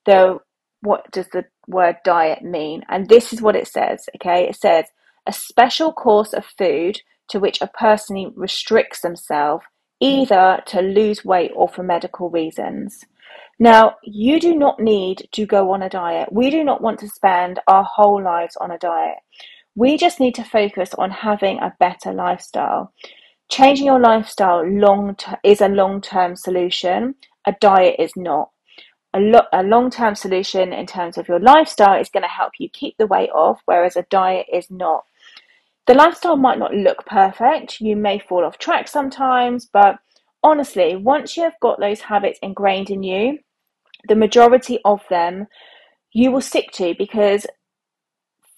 the 0.04 0.38
what 0.80 1.10
does 1.12 1.28
the 1.32 1.44
word 1.68 1.96
diet 2.04 2.42
mean? 2.42 2.82
And 2.88 3.08
this 3.08 3.32
is 3.32 3.40
what 3.40 3.56
it 3.56 3.68
says. 3.68 4.06
Okay, 4.16 4.48
it 4.48 4.56
says 4.56 4.86
a 5.26 5.32
special 5.32 5.92
course 5.92 6.32
of 6.32 6.44
food 6.44 7.00
to 7.30 7.38
which 7.38 7.60
a 7.60 7.68
person 7.68 8.32
restricts 8.34 9.02
themselves 9.02 9.64
either 10.00 10.62
to 10.66 10.80
lose 10.80 11.24
weight 11.24 11.52
or 11.54 11.68
for 11.68 11.82
medical 11.82 12.30
reasons. 12.30 13.04
Now, 13.58 13.96
you 14.04 14.38
do 14.38 14.54
not 14.56 14.80
need 14.80 15.28
to 15.32 15.46
go 15.46 15.72
on 15.72 15.82
a 15.82 15.88
diet. 15.88 16.32
We 16.32 16.50
do 16.50 16.62
not 16.62 16.80
want 16.80 17.00
to 17.00 17.08
spend 17.08 17.60
our 17.66 17.84
whole 17.84 18.22
lives 18.22 18.56
on 18.56 18.70
a 18.70 18.78
diet. 18.78 19.18
We 19.74 19.96
just 19.96 20.20
need 20.20 20.34
to 20.36 20.44
focus 20.44 20.94
on 20.96 21.10
having 21.10 21.58
a 21.58 21.74
better 21.80 22.12
lifestyle. 22.12 22.92
Changing 23.50 23.86
your 23.86 24.00
lifestyle 24.00 24.64
long 24.66 25.16
is 25.42 25.60
a 25.60 25.68
long 25.68 26.00
term 26.00 26.36
solution. 26.36 27.14
A 27.46 27.54
diet 27.60 27.96
is 27.98 28.12
not. 28.16 28.50
A, 29.14 29.20
lo- 29.20 29.46
a 29.52 29.62
long 29.62 29.90
term 29.90 30.14
solution 30.14 30.72
in 30.72 30.86
terms 30.86 31.18
of 31.18 31.28
your 31.28 31.40
lifestyle 31.40 32.00
is 32.00 32.10
going 32.10 32.24
to 32.24 32.28
help 32.28 32.52
you 32.58 32.68
keep 32.68 32.96
the 32.98 33.06
weight 33.06 33.30
off, 33.30 33.60
whereas 33.64 33.96
a 33.96 34.02
diet 34.10 34.46
is 34.52 34.70
not. 34.70 35.04
The 35.88 35.94
lifestyle 35.94 36.36
might 36.36 36.58
not 36.58 36.74
look 36.74 37.06
perfect. 37.06 37.80
You 37.80 37.96
may 37.96 38.18
fall 38.18 38.44
off 38.44 38.58
track 38.58 38.88
sometimes, 38.88 39.70
but 39.72 39.98
honestly, 40.42 40.94
once 40.96 41.34
you 41.34 41.44
have 41.44 41.58
got 41.62 41.80
those 41.80 42.02
habits 42.02 42.38
ingrained 42.42 42.90
in 42.90 43.02
you, 43.02 43.38
the 44.06 44.14
majority 44.14 44.80
of 44.84 45.02
them 45.08 45.46
you 46.12 46.30
will 46.30 46.42
stick 46.42 46.70
to 46.72 46.94
because 46.98 47.46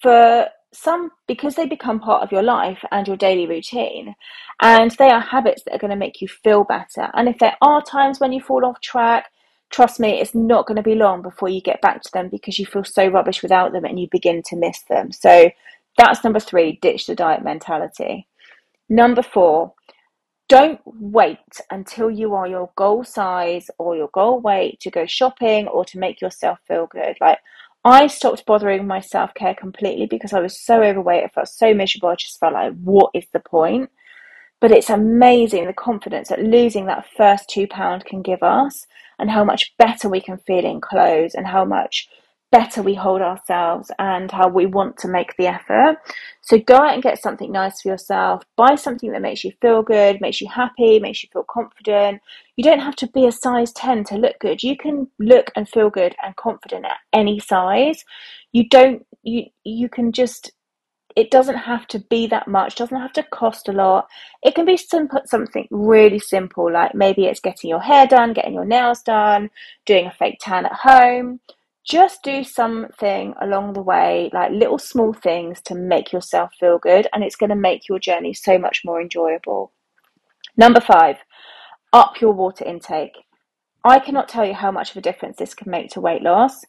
for 0.01 0.47
some 0.73 1.11
because 1.27 1.55
they 1.55 1.65
become 1.65 1.99
part 1.99 2.21
of 2.21 2.31
your 2.33 2.43
life 2.43 2.83
and 2.91 3.07
your 3.07 3.17
daily 3.17 3.47
routine 3.47 4.13
and 4.61 4.91
they 4.91 5.09
are 5.09 5.19
habits 5.19 5.63
that 5.63 5.73
are 5.73 5.79
going 5.79 5.91
to 5.91 5.97
make 5.97 6.21
you 6.21 6.27
feel 6.27 6.63
better 6.63 7.09
and 7.13 7.27
if 7.27 7.37
there 7.39 7.57
are 7.61 7.81
times 7.81 8.19
when 8.19 8.31
you 8.31 8.39
fall 8.39 8.65
off 8.65 8.79
track 8.79 9.29
trust 9.69 9.99
me 9.99 10.21
it's 10.21 10.33
not 10.33 10.65
going 10.65 10.77
to 10.77 10.81
be 10.81 10.95
long 10.95 11.21
before 11.21 11.49
you 11.49 11.61
get 11.61 11.81
back 11.81 12.01
to 12.01 12.09
them 12.13 12.29
because 12.29 12.57
you 12.57 12.65
feel 12.65 12.85
so 12.85 13.05
rubbish 13.07 13.41
without 13.41 13.73
them 13.73 13.83
and 13.83 13.99
you 13.99 14.07
begin 14.11 14.41
to 14.41 14.55
miss 14.55 14.81
them 14.83 15.11
so 15.11 15.49
that's 15.97 16.23
number 16.23 16.39
3 16.39 16.79
ditch 16.81 17.07
the 17.07 17.15
diet 17.15 17.43
mentality 17.43 18.27
number 18.89 19.21
4 19.21 19.73
don't 20.49 20.81
wait 20.85 21.37
until 21.69 22.11
you 22.11 22.33
are 22.33 22.47
your 22.47 22.71
goal 22.75 23.03
size 23.05 23.69
or 23.77 23.95
your 23.95 24.09
goal 24.13 24.41
weight 24.41 24.79
to 24.81 24.91
go 24.91 25.05
shopping 25.05 25.67
or 25.67 25.85
to 25.85 25.97
make 25.97 26.19
yourself 26.19 26.59
feel 26.67 26.87
good 26.87 27.15
like 27.21 27.39
I 27.83 28.07
stopped 28.07 28.45
bothering 28.45 28.85
my 28.85 28.99
self 28.99 29.33
care 29.33 29.55
completely 29.55 30.05
because 30.05 30.33
I 30.33 30.39
was 30.39 30.59
so 30.59 30.83
overweight. 30.83 31.23
I 31.23 31.27
felt 31.29 31.47
so 31.47 31.73
miserable. 31.73 32.09
I 32.09 32.15
just 32.15 32.39
felt 32.39 32.53
like, 32.53 32.73
what 32.83 33.09
is 33.15 33.25
the 33.33 33.39
point? 33.39 33.89
But 34.59 34.71
it's 34.71 34.91
amazing 34.91 35.65
the 35.65 35.73
confidence 35.73 36.29
that 36.29 36.43
losing 36.43 36.85
that 36.85 37.07
first 37.17 37.49
two 37.49 37.65
pound 37.65 38.05
can 38.05 38.21
give 38.21 38.43
us, 38.43 38.85
and 39.17 39.31
how 39.31 39.43
much 39.43 39.73
better 39.77 40.07
we 40.07 40.21
can 40.21 40.37
feel 40.37 40.63
in 40.63 40.79
clothes, 40.79 41.33
and 41.33 41.47
how 41.47 41.65
much 41.65 42.07
better 42.51 42.81
we 42.81 42.93
hold 42.93 43.21
ourselves 43.21 43.89
and 43.97 44.29
how 44.29 44.47
we 44.47 44.65
want 44.65 44.97
to 44.97 45.07
make 45.07 45.35
the 45.37 45.47
effort. 45.47 45.97
So 46.41 46.59
go 46.59 46.75
out 46.75 46.93
and 46.93 47.01
get 47.01 47.21
something 47.21 47.51
nice 47.51 47.81
for 47.81 47.87
yourself. 47.89 48.43
Buy 48.57 48.75
something 48.75 49.11
that 49.13 49.21
makes 49.21 49.43
you 49.43 49.53
feel 49.61 49.81
good, 49.81 50.19
makes 50.19 50.41
you 50.41 50.49
happy, 50.49 50.99
makes 50.99 51.23
you 51.23 51.29
feel 51.31 51.45
confident. 51.49 52.21
You 52.57 52.63
don't 52.63 52.79
have 52.79 52.97
to 52.97 53.07
be 53.07 53.25
a 53.25 53.31
size 53.31 53.71
10 53.71 54.03
to 54.05 54.15
look 54.15 54.37
good. 54.39 54.61
You 54.61 54.75
can 54.77 55.07
look 55.17 55.51
and 55.55 55.67
feel 55.67 55.89
good 55.89 56.13
and 56.23 56.35
confident 56.35 56.85
at 56.85 56.97
any 57.13 57.39
size. 57.39 58.03
You 58.51 58.67
don't 58.67 59.05
you 59.23 59.45
you 59.63 59.87
can 59.87 60.11
just 60.11 60.51
it 61.15 61.29
doesn't 61.29 61.57
have 61.57 61.87
to 61.87 61.99
be 61.99 62.27
that 62.27 62.47
much 62.47 62.75
doesn't 62.75 62.99
have 62.99 63.13
to 63.13 63.23
cost 63.23 63.67
a 63.67 63.71
lot 63.71 64.07
it 64.43 64.55
can 64.55 64.65
be 64.65 64.77
simple, 64.77 65.21
something 65.25 65.67
really 65.69 66.19
simple 66.19 66.71
like 66.71 66.95
maybe 66.95 67.25
it's 67.25 67.39
getting 67.39 67.69
your 67.69 67.81
hair 67.81 68.07
done 68.07 68.33
getting 68.33 68.53
your 68.53 68.65
nails 68.65 69.01
done 69.03 69.49
doing 69.85 70.05
a 70.05 70.11
fake 70.11 70.37
tan 70.41 70.65
at 70.65 70.73
home 70.73 71.39
just 71.83 72.23
do 72.23 72.43
something 72.43 73.33
along 73.41 73.73
the 73.73 73.81
way, 73.81 74.29
like 74.33 74.51
little 74.51 74.77
small 74.77 75.13
things 75.13 75.61
to 75.63 75.75
make 75.75 76.11
yourself 76.13 76.51
feel 76.59 76.77
good, 76.77 77.07
and 77.13 77.23
it's 77.23 77.35
going 77.35 77.49
to 77.49 77.55
make 77.55 77.87
your 77.89 77.99
journey 77.99 78.33
so 78.33 78.57
much 78.57 78.81
more 78.85 79.01
enjoyable. 79.01 79.71
Number 80.57 80.79
five, 80.79 81.17
up 81.93 82.21
your 82.21 82.33
water 82.33 82.65
intake. 82.65 83.17
I 83.83 83.99
cannot 83.99 84.29
tell 84.29 84.45
you 84.45 84.53
how 84.53 84.71
much 84.71 84.91
of 84.91 84.97
a 84.97 85.01
difference 85.01 85.37
this 85.37 85.55
can 85.55 85.71
make 85.71 85.89
to 85.91 86.01
weight 86.01 86.21
loss. 86.21 86.63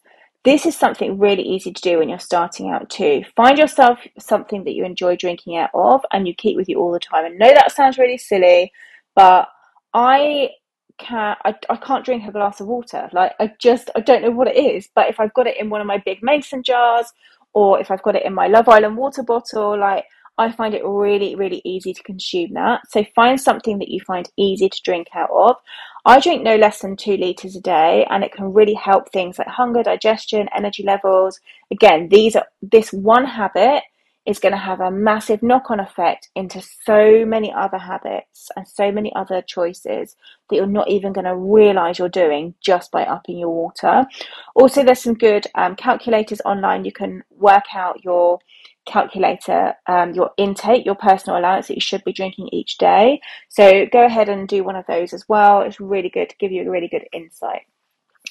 This 0.45 0.66
is 0.66 0.76
something 0.76 1.19
really 1.19 1.42
easy 1.42 1.73
to 1.73 1.83
do 1.83 1.99
when 1.99 2.09
you're 2.09 2.19
starting 2.19 2.71
out 2.71 2.90
too. 2.90 3.23
Find 3.37 3.59
yourself 3.59 3.99
something 4.19 4.64
that 4.64 4.73
you 4.73 4.85
enjoy 4.85 5.16
drinking 5.16 5.57
out 5.57 5.71
of 5.75 6.00
and 6.11 6.26
you 6.26 6.35
keep 6.35 6.57
with 6.57 6.69
you 6.69 6.81
all 6.81 6.90
the 6.90 6.99
time. 6.99 7.25
And 7.25 7.38
know 7.38 7.52
that 7.52 7.71
sounds 7.71 7.99
really 7.99 8.19
silly, 8.19 8.73
but 9.14 9.49
I 9.95 10.50
can 10.99 11.37
I, 11.44 11.54
I 11.70 11.76
can't 11.76 12.04
drink 12.04 12.26
a 12.26 12.32
glass 12.32 12.61
of 12.61 12.66
water. 12.66 13.08
Like 13.12 13.32
I 13.40 13.52
just 13.58 13.90
I 13.96 14.00
don't 14.00 14.22
know 14.22 14.30
what 14.30 14.49
it 14.49 14.56
is. 14.56 14.88
But 14.94 15.08
if 15.08 15.20
I've 15.20 15.34
got 15.34 15.46
it 15.46 15.58
in 15.58 15.70
one 15.70 15.80
of 15.80 15.87
my 15.87 15.99
big 16.04 16.22
mason 16.22 16.62
jars 16.62 17.12
or 17.52 17.80
if 17.80 17.90
I've 17.90 18.02
got 18.02 18.16
it 18.16 18.25
in 18.25 18.34
my 18.34 18.46
Love 18.46 18.68
Island 18.68 18.96
water 18.96 19.22
bottle, 19.22 19.78
like 19.78 20.04
I 20.38 20.50
find 20.50 20.75
it 20.75 20.84
really, 20.84 21.34
really 21.34 21.61
easy 21.64 21.92
to 21.92 22.02
consume 22.02 22.54
that. 22.54 22.80
So 22.88 23.04
find 23.14 23.40
something 23.40 23.78
that 23.78 23.88
you 23.88 24.00
find 24.00 24.30
easy 24.37 24.68
to 24.68 24.82
drink 24.82 25.08
out 25.14 25.30
of. 25.30 25.56
I 26.04 26.20
drink 26.20 26.42
no 26.42 26.56
less 26.56 26.80
than 26.80 26.96
two 26.96 27.16
litres 27.16 27.54
a 27.54 27.61
day 27.61 28.06
and 28.11 28.25
it 28.25 28.32
can 28.32 28.52
really 28.52 28.75
help 28.75 29.12
things 29.12 29.38
like 29.38 29.46
hunger, 29.49 29.82
digestion, 29.82 30.49
energy 30.56 30.82
levels. 30.82 31.38
Again, 31.70 32.08
these 32.08 32.34
are 32.34 32.46
this 32.62 32.92
one 32.92 33.26
habit 33.26 33.82
is 34.24 34.38
going 34.38 34.52
to 34.52 34.58
have 34.58 34.80
a 34.80 34.90
massive 34.90 35.42
knock 35.42 35.70
on 35.70 35.80
effect 35.80 36.28
into 36.36 36.62
so 36.84 37.24
many 37.26 37.52
other 37.52 37.78
habits 37.78 38.50
and 38.56 38.66
so 38.66 38.92
many 38.92 39.12
other 39.16 39.42
choices 39.42 40.14
that 40.48 40.56
you're 40.56 40.66
not 40.66 40.88
even 40.88 41.12
going 41.12 41.24
to 41.24 41.36
realize 41.36 41.98
you're 41.98 42.08
doing 42.08 42.54
just 42.60 42.92
by 42.92 43.04
upping 43.04 43.38
your 43.38 43.50
water. 43.50 44.06
Also, 44.54 44.84
there's 44.84 45.02
some 45.02 45.14
good 45.14 45.46
um, 45.56 45.74
calculators 45.74 46.40
online. 46.44 46.84
You 46.84 46.92
can 46.92 47.24
work 47.30 47.64
out 47.74 48.04
your 48.04 48.38
calculator, 48.86 49.74
um, 49.86 50.12
your 50.12 50.30
intake, 50.36 50.84
your 50.84 50.94
personal 50.94 51.38
allowance 51.38 51.68
that 51.68 51.74
you 51.74 51.80
should 51.80 52.04
be 52.04 52.12
drinking 52.12 52.48
each 52.52 52.78
day. 52.78 53.20
So 53.48 53.86
go 53.92 54.04
ahead 54.04 54.28
and 54.28 54.46
do 54.46 54.62
one 54.62 54.76
of 54.76 54.86
those 54.86 55.12
as 55.12 55.28
well. 55.28 55.62
It's 55.62 55.80
really 55.80 56.10
good 56.10 56.30
to 56.30 56.36
give 56.38 56.52
you 56.52 56.62
a 56.62 56.70
really 56.70 56.88
good 56.88 57.06
insight. 57.12 57.62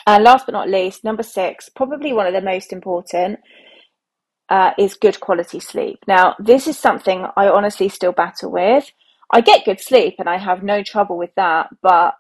And 0.08 0.24
last 0.24 0.46
but 0.46 0.54
not 0.54 0.70
least, 0.70 1.04
number 1.04 1.24
six, 1.24 1.70
probably 1.70 2.14
one 2.14 2.28
of 2.28 2.34
the 2.34 2.42
most 2.42 2.74
important 2.74 3.40
uh, 4.52 4.74
is 4.78 4.96
good 4.96 5.20
quality 5.22 5.62
sleep. 5.62 6.00
Now, 6.08 6.36
this 6.38 6.68
is 6.68 6.78
something 6.78 7.26
I 7.38 7.48
honestly 7.48 7.88
still 7.88 8.12
battle 8.12 8.52
with. 8.52 8.92
I 9.32 9.40
get 9.40 9.64
good 9.64 9.80
sleep 9.80 10.16
and 10.20 10.28
I 10.28 10.38
have 10.38 10.62
no 10.62 10.84
trouble 10.84 11.18
with 11.18 11.34
that, 11.36 11.70
but 11.82 12.16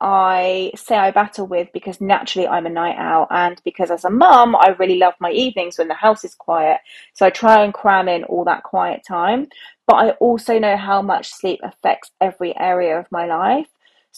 I 0.00 0.70
say 0.76 0.96
I 0.96 1.10
battle 1.10 1.48
with 1.48 1.68
because 1.72 2.00
naturally 2.00 2.46
I'm 2.46 2.66
a 2.66 2.70
night 2.70 2.96
owl 2.98 3.26
and 3.30 3.60
because 3.64 3.90
as 3.90 4.04
a 4.04 4.10
mum 4.10 4.54
I 4.54 4.76
really 4.78 4.98
love 4.98 5.14
my 5.18 5.32
evenings 5.32 5.78
when 5.78 5.88
the 5.88 5.94
house 5.94 6.24
is 6.24 6.36
quiet. 6.36 6.78
So 7.14 7.26
I 7.26 7.30
try 7.30 7.64
and 7.64 7.74
cram 7.74 8.06
in 8.08 8.22
all 8.24 8.44
that 8.44 8.62
quiet 8.62 9.02
time. 9.06 9.48
But 9.88 9.96
I 9.96 10.10
also 10.12 10.60
know 10.60 10.76
how 10.76 11.02
much 11.02 11.30
sleep 11.30 11.58
affects 11.64 12.12
every 12.20 12.56
area 12.56 12.96
of 13.00 13.10
my 13.10 13.26
life. 13.26 13.66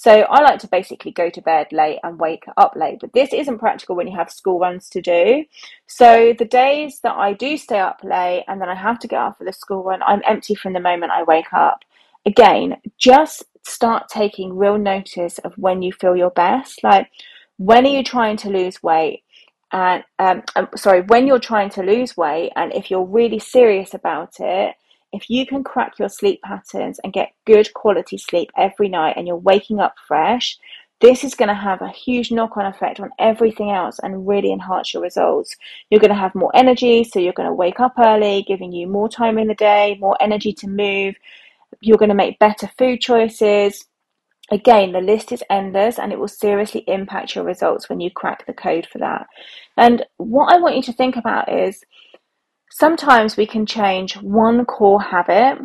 So 0.01 0.13
I 0.13 0.43
like 0.43 0.61
to 0.61 0.69
basically 0.69 1.11
go 1.11 1.29
to 1.29 1.43
bed 1.43 1.67
late 1.73 1.99
and 2.05 2.21
wake 2.21 2.45
up 2.57 2.77
late, 2.77 3.01
but 3.01 3.13
this 3.15 3.33
isn't 3.33 3.59
practical 3.59 3.97
when 3.97 4.07
you 4.07 4.17
have 4.17 4.31
school 4.31 4.61
runs 4.61 4.89
to 4.91 5.03
do. 5.03 5.45
So 5.89 6.33
the 6.39 6.45
days 6.45 7.01
that 7.01 7.17
I 7.17 7.33
do 7.33 7.57
stay 7.57 7.81
up 7.81 8.03
late 8.05 8.45
and 8.47 8.61
then 8.61 8.69
I 8.69 8.77
have 8.77 9.01
to 9.01 9.09
get 9.09 9.19
up 9.21 9.39
for 9.39 9.45
the 9.45 9.53
school 9.53 9.83
run, 9.83 10.01
I'm 10.05 10.23
empty 10.25 10.55
from 10.55 10.73
the 10.73 10.79
moment 10.79 11.11
I 11.11 11.25
wake 11.25 11.53
up. 11.53 11.81
Again, 12.25 12.77
just 12.97 13.43
start 13.67 14.09
taking 14.09 14.57
real 14.57 14.79
notice 14.79 15.39
of 15.39 15.53
when 15.57 15.83
you 15.83 15.93
feel 15.93 16.15
your 16.15 16.31
best. 16.31 16.85
Like, 16.85 17.11
when 17.57 17.85
are 17.85 17.91
you 17.91 18.05
trying 18.05 18.37
to 18.37 18.51
lose 18.51 18.81
weight? 18.81 19.25
And 19.73 20.05
um, 20.21 20.45
um 20.55 20.69
sorry, 20.77 21.01
when 21.01 21.27
you're 21.27 21.41
trying 21.41 21.71
to 21.71 21.83
lose 21.83 22.17
weight, 22.17 22.53
and 22.55 22.73
if 22.73 22.89
you're 22.89 23.05
really 23.05 23.41
serious 23.41 23.95
about 23.95 24.35
it, 24.39 24.77
if 25.13 25.31
you 25.31 25.47
can 25.47 25.65
crack 25.65 25.99
your 25.99 26.09
sleep 26.09 26.43
patterns 26.43 27.01
and 27.03 27.13
get 27.13 27.33
good 27.47 27.73
quality 27.75 28.19
sleep 28.19 28.51
every 28.57 28.89
night 28.89 29.15
and 29.17 29.27
you're 29.27 29.37
waking 29.37 29.81
up 29.81 29.95
fresh, 30.07 30.59
this 31.01 31.23
is 31.23 31.35
going 31.35 31.49
to 31.49 31.55
have 31.55 31.81
a 31.81 31.89
huge 31.89 32.33
knock 32.33 32.57
on 32.57 32.67
effect 32.67 32.99
on 32.99 33.11
everything 33.19 33.71
else 33.71 34.01
and 34.03 34.27
really 34.27 34.53
enhance 34.53 34.93
your 34.93 35.03
results. 35.03 35.57
You're 35.91 36.01
going 36.01 36.13
to 36.13 36.17
have 36.17 36.35
more 36.35 36.51
energy, 36.55 37.05
so 37.05 37.21
you're 37.21 37.33
going 37.33 37.49
to 37.49 37.55
wake 37.55 37.79
up 37.79 37.95
early, 37.99 38.45
giving 38.49 38.73
you 38.73 38.89
more 38.89 39.09
time 39.09 39.39
in 39.39 39.47
the 39.47 39.55
day, 39.55 39.97
more 40.01 40.17
energy 40.21 40.53
to 40.55 40.69
move. 40.69 41.15
You're 41.81 41.99
going 41.99 42.09
to 42.09 42.15
make 42.17 42.41
better 42.41 42.69
food 42.77 43.01
choices. 43.01 43.87
Again, 44.51 44.93
the 44.93 45.01
list 45.01 45.31
is 45.31 45.45
endless 45.51 45.99
and 45.99 46.13
it 46.13 46.19
will 46.19 46.27
seriously 46.27 46.83
impact 46.89 47.35
your 47.35 47.45
results 47.45 47.89
when 47.89 48.01
you 48.01 48.11
crack 48.11 48.47
the 48.47 48.55
code 48.55 48.89
for 48.91 48.99
that. 48.99 49.27
And 49.77 50.05
what 50.17 50.53
I 50.53 50.59
want 50.59 50.75
you 50.75 50.83
to 50.83 50.93
think 50.93 51.17
about 51.17 51.53
is 51.53 51.85
sometimes 52.71 53.37
we 53.37 53.47
can 53.47 53.67
change 53.67 54.17
one 54.17 54.65
core 54.65 55.03
habit 55.03 55.59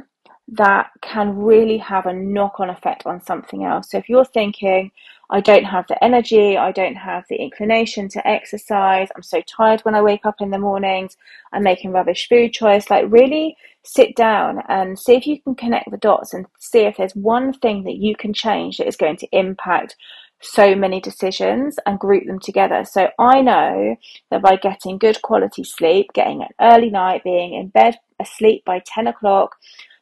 that 0.50 0.91
can 1.01 1.38
really 1.38 1.77
have 1.77 2.05
a 2.05 2.13
knock 2.13 2.60
on 2.60 2.69
effect 2.69 3.05
on 3.05 3.22
something 3.22 3.63
else. 3.63 3.89
So 3.91 3.98
if 3.98 4.10
you're 4.10 4.25
thinking, 4.25 4.91
I 5.29 5.39
don't 5.39 5.63
have 5.63 5.88
the 5.88 6.01
energy, 6.03 6.57
I 6.57 6.72
don't 6.72 6.95
have 6.95 7.24
the 7.29 7.38
inclination 7.38 8.10
to 8.10 8.27
exercise, 8.27 9.07
I'm 9.15 9.24
so 9.24 9.41
tired 9.41 9.81
when 9.81 9.95
I 9.95 10.01
wake 10.01 10.25
up 10.25 10.41
in 10.41 10.51
the 10.51 10.60
mornings, 10.60 11.17
I'm 11.53 11.63
making 11.63 11.91
rubbish 11.91 12.27
food 12.27 12.51
choice, 12.53 12.89
like 12.89 13.05
really 13.07 13.55
sit 13.83 14.15
down 14.15 14.62
and 14.67 15.00
see 15.00 15.15
if 15.15 15.25
you 15.25 15.41
can 15.41 15.55
connect 15.55 15.91
the 15.91 15.98
dots 15.98 16.33
and 16.33 16.45
see 16.60 16.81
if 16.81 16.98
there's 16.98 17.15
one 17.15 17.53
thing 17.53 17.83
that 17.83 17.95
you 17.95 18.15
can 18.15 18.33
change 18.33 18.77
that 18.77 18.88
is 18.88 18.95
going 18.95 19.17
to 19.17 19.27
impact 19.31 19.95
so 20.43 20.75
many 20.75 21.00
decisions 21.00 21.79
and 21.85 22.00
group 22.00 22.25
them 22.25 22.39
together. 22.39 22.85
So 22.85 23.09
I 23.17 23.41
know 23.41 23.95
that 24.29 24.41
by 24.41 24.57
getting 24.57 24.97
good 24.97 25.21
quality 25.21 25.63
sleep, 25.63 26.07
getting 26.13 26.41
an 26.41 26.50
early 26.59 26.89
night, 26.89 27.23
being 27.23 27.53
in 27.53 27.69
bed 27.69 27.95
asleep 28.19 28.63
by 28.65 28.81
10 28.85 29.07
o'clock, 29.07 29.55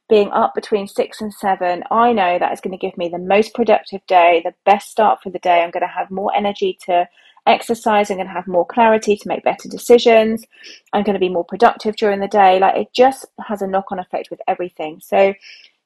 being 0.10 0.30
up 0.32 0.54
between 0.54 0.88
six 0.88 1.22
and 1.22 1.34
seven, 1.34 1.84
I 1.90 2.12
know 2.12 2.38
that 2.38 2.52
is 2.52 2.60
going 2.60 2.78
to 2.78 2.86
give 2.86 2.98
me 2.98 3.08
the 3.08 3.18
most 3.18 3.54
productive 3.54 4.06
day, 4.08 4.42
the 4.44 4.54
best 4.66 4.90
start 4.90 5.20
for 5.24 5.30
the 5.30 5.40
day. 5.40 5.62
I'm 5.62 5.72
going 5.72 5.82
to 5.82 5.88
have 5.88 6.12
more 6.12 6.36
energy 6.36 6.78
to 6.86 7.08
exercise. 7.48 8.10
I'm 8.10 8.18
going 8.18 8.28
to 8.28 8.34
have 8.34 8.48
more 8.48 8.66
clarity 8.66 9.16
to 9.16 9.28
make 9.28 9.44
better 9.44 9.70
decisions. 9.70 10.46
I'm 10.94 11.04
going 11.04 11.14
to 11.14 11.20
be 11.20 11.30
more 11.30 11.46
productive 11.46 11.96
during 11.96 12.20
the 12.20 12.28
day. 12.28 12.60
Like 12.60 12.76
it 12.76 12.88
just 12.94 13.26
has 13.48 13.62
a 13.62 13.68
knock 13.68 13.92
on 13.92 14.00
effect 14.00 14.30
with 14.30 14.42
everything. 14.48 15.00
So 15.02 15.34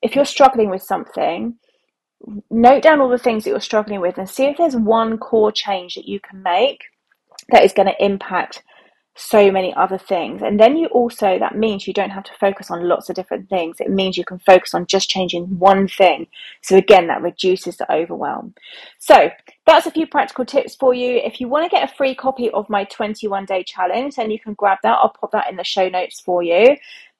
if 0.01 0.15
you're 0.15 0.25
struggling 0.25 0.69
with 0.69 0.81
something, 0.81 1.55
note 2.49 2.83
down 2.83 3.01
all 3.01 3.09
the 3.09 3.17
things 3.17 3.43
that 3.43 3.49
you're 3.51 3.59
struggling 3.59 4.01
with 4.01 4.17
and 4.17 4.29
see 4.29 4.45
if 4.45 4.57
there's 4.57 4.75
one 4.75 5.17
core 5.17 5.51
change 5.51 5.95
that 5.95 6.07
you 6.07 6.19
can 6.19 6.41
make 6.41 6.85
that 7.49 7.63
is 7.63 7.73
going 7.73 7.87
to 7.87 8.03
impact 8.03 8.63
so 9.15 9.49
many 9.49 9.73
other 9.75 9.97
things. 9.97 10.41
And 10.41 10.59
then 10.59 10.75
you 10.75 10.87
also, 10.87 11.39
that 11.39 11.57
means 11.57 11.87
you 11.87 11.93
don't 11.93 12.09
have 12.09 12.25
to 12.25 12.33
focus 12.37 12.69
on 12.69 12.87
lots 12.87 13.09
of 13.09 13.15
different 13.15 13.49
things. 13.49 13.77
It 13.79 13.89
means 13.89 14.17
you 14.17 14.25
can 14.25 14.39
focus 14.39 14.73
on 14.73 14.87
just 14.87 15.09
changing 15.09 15.57
one 15.57 15.87
thing. 15.87 16.27
So 16.61 16.75
again, 16.75 17.07
that 17.07 17.21
reduces 17.21 17.77
the 17.77 17.91
overwhelm. 17.91 18.53
So 18.99 19.29
that's 19.65 19.87
a 19.87 19.91
few 19.91 20.05
practical 20.05 20.45
tips 20.45 20.75
for 20.75 20.93
you. 20.93 21.15
If 21.15 21.39
you 21.39 21.47
want 21.47 21.63
to 21.63 21.73
get 21.73 21.89
a 21.89 21.95
free 21.95 22.13
copy 22.13 22.49
of 22.51 22.69
my 22.69 22.83
21 22.85 23.45
day 23.45 23.63
challenge, 23.63 24.15
then 24.15 24.31
you 24.31 24.39
can 24.39 24.53
grab 24.53 24.79
that. 24.83 24.99
I'll 25.01 25.13
pop 25.17 25.31
that 25.31 25.49
in 25.49 25.55
the 25.55 25.63
show 25.63 25.87
notes 25.87 26.19
for 26.19 26.43
you. 26.43 26.75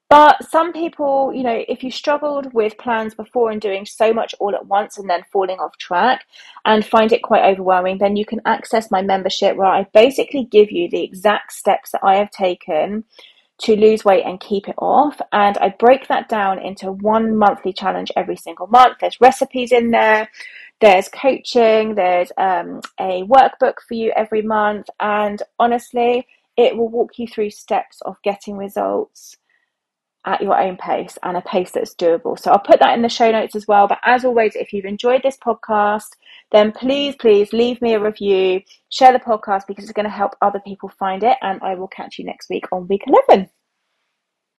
But 0.10 0.48
some 0.50 0.72
people, 0.72 1.34
you 1.34 1.42
know, 1.42 1.64
if 1.68 1.84
you 1.84 1.90
struggled 1.90 2.54
with 2.54 2.78
plans 2.78 3.16
before 3.16 3.50
and 3.50 3.60
doing 3.60 3.86
so 3.86 4.14
much 4.14 4.36
all 4.40 4.54
at 4.54 4.68
once 4.68 5.00
and 5.00 5.10
then 5.10 5.24
falling 5.34 5.58
off 5.58 5.78
track 5.80 6.26
and 6.64 6.86
find 6.86 7.12
it 7.12 7.24
quite 7.24 7.44
overwhelming, 7.44 7.98
then 7.98 8.16
you 8.16 8.26
can 8.26 8.42
access 8.46 8.92
my 8.92 9.02
membership 9.02 9.58
where 9.58 9.68
I 9.68 9.88
basically 9.94 10.46
give 10.46 10.72
you 10.72 10.90
the 10.90 11.04
exact 11.04 11.54
steps 11.54 11.92
that 11.92 12.04
I 12.04 12.18
have 12.18 12.30
taken 12.30 13.04
to 13.58 13.76
lose 13.76 14.06
weight 14.06 14.26
and 14.26 14.40
keep 14.40 14.68
it 14.68 14.76
off. 14.78 15.20
And 15.32 15.58
I 15.58 15.70
break 15.70 16.08
that 16.08 16.30
down 16.30 16.60
into 16.60 16.92
one 16.92 17.36
monthly 17.36 17.74
challenge 17.74 18.12
every 18.16 18.36
single 18.36 18.68
month. 18.68 18.98
There's 19.02 19.20
recipes 19.20 19.72
in 19.72 19.90
there, 19.90 20.30
there's 20.82 21.10
coaching, 21.10 21.96
there's 21.96 22.32
um, 22.38 22.82
a 23.00 23.24
workbook 23.24 23.76
for 23.88 23.96
you 23.96 24.12
every 24.16 24.44
month. 24.44 24.88
And 25.00 25.42
honestly, 25.58 26.28
it 26.58 26.78
will 26.78 26.90
walk 26.90 27.18
you 27.18 27.28
through 27.28 27.50
steps 27.50 28.02
of 28.02 28.22
getting 28.24 28.56
results 28.56 29.38
at 30.26 30.42
your 30.42 30.60
own 30.60 30.78
pace 30.78 31.18
and 31.24 31.38
a 31.38 31.42
pace 31.42 31.72
that's 31.72 31.96
doable. 31.96 32.38
So 32.38 32.52
I'll 32.52 32.60
put 32.60 32.80
that 32.80 32.96
in 32.96 33.02
the 33.02 33.10
show 33.10 33.32
notes 33.32 33.56
as 33.56 33.68
well. 33.68 33.88
But 33.88 34.00
as 34.04 34.26
always, 34.26 34.56
if 34.56 34.74
you've 34.74 34.86
enjoyed 34.86 35.24
this 35.24 35.38
podcast, 35.38 36.10
then 36.52 36.72
please, 36.72 37.16
please 37.20 37.54
leave 37.54 37.82
me 37.82 37.94
a 37.94 38.00
review, 38.00 38.62
share 38.90 39.14
the 39.14 39.20
podcast 39.20 39.68
because 39.68 39.84
it's 39.84 39.94
going 39.94 40.06
to 40.06 40.10
help 40.10 40.36
other 40.42 40.60
people 40.60 40.90
find 40.90 41.24
it. 41.24 41.38
And 41.42 41.62
I 41.62 41.76
will 41.76 41.88
catch 41.88 42.18
you 42.20 42.26
next 42.26 42.50
week 42.50 42.66
on 42.72 42.88
week 42.88 43.04
11. 43.08 43.50